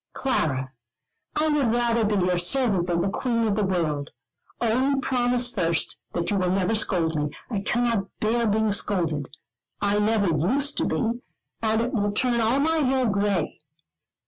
"Clara, 0.13 0.71
I 1.35 1.49
would 1.49 1.71
rather 1.75 2.03
be 2.03 2.15
your 2.15 2.39
servant 2.39 2.87
than 2.87 3.01
the 3.01 3.09
queen 3.09 3.43
of 3.43 3.53
the 3.55 3.63
world. 3.63 4.09
Only 4.59 4.99
promise 4.99 5.47
first 5.47 5.99
that 6.13 6.31
you 6.31 6.37
will 6.37 6.49
never 6.49 6.73
scold 6.73 7.15
me. 7.15 7.29
I 7.51 7.59
cannot 7.61 8.07
bear 8.19 8.47
being 8.47 8.71
scolded. 8.71 9.27
I 9.79 9.99
never 9.99 10.35
used 10.35 10.75
to 10.79 10.85
be; 10.85 11.21
and 11.61 11.81
it 11.81 11.93
will 11.93 12.13
turn 12.13 12.41
all 12.41 12.59
my 12.59 12.77
hair 12.77 13.05
gray." 13.05 13.59